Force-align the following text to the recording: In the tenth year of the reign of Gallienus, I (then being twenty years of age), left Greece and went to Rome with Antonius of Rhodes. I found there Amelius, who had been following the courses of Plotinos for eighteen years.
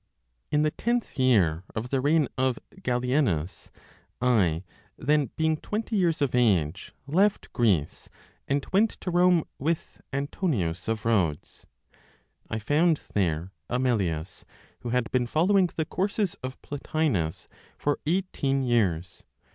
In 0.49 0.63
the 0.63 0.71
tenth 0.71 1.19
year 1.19 1.63
of 1.75 1.91
the 1.91 2.01
reign 2.01 2.27
of 2.35 2.57
Gallienus, 2.81 3.69
I 4.19 4.63
(then 4.97 5.29
being 5.35 5.57
twenty 5.57 5.95
years 5.95 6.23
of 6.23 6.33
age), 6.33 6.91
left 7.05 7.53
Greece 7.53 8.09
and 8.47 8.65
went 8.73 8.99
to 9.01 9.11
Rome 9.11 9.43
with 9.59 10.01
Antonius 10.11 10.87
of 10.87 11.05
Rhodes. 11.05 11.67
I 12.49 12.57
found 12.57 12.99
there 13.13 13.51
Amelius, 13.69 14.43
who 14.79 14.89
had 14.89 15.11
been 15.11 15.27
following 15.27 15.67
the 15.75 15.85
courses 15.85 16.33
of 16.41 16.59
Plotinos 16.63 17.47
for 17.77 17.99
eighteen 18.07 18.63
years. 18.63 19.23